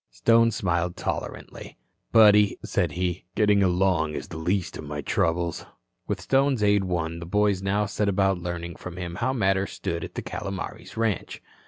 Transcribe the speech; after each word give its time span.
Stone 0.09 0.49
smiled 0.49 0.97
tolerantly. 0.97 1.77
"Buddy," 2.11 2.57
said 2.65 2.93
he, 2.93 3.25
"getting 3.35 3.61
along 3.61 4.15
is 4.15 4.29
the 4.29 4.37
least 4.37 4.75
of 4.79 4.83
my 4.83 5.01
troubles." 5.01 5.63
With 6.07 6.19
Stone's 6.21 6.63
aid 6.63 6.85
won, 6.85 7.19
the 7.19 7.27
boys 7.27 7.61
now 7.61 7.85
set 7.85 8.09
about 8.09 8.39
learning 8.39 8.77
from 8.77 8.97
him 8.97 9.17
how 9.17 9.31
matters 9.31 9.73
stood 9.73 10.03
at 10.03 10.15
the 10.15 10.23
Calomares 10.23 10.97
ranch. 10.97 11.39